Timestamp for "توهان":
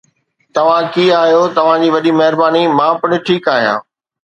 0.55-0.87, 1.59-1.85